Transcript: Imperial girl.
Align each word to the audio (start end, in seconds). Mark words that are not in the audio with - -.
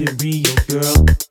Imperial 0.00 0.54
girl. 0.66 1.29